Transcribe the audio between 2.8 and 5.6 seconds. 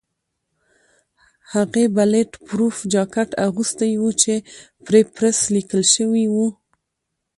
جاکټ اغوستی و چې پرې پریس